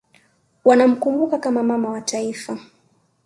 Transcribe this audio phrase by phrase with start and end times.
[0.65, 2.59] wanamkumbuka kama Mama wa Taifa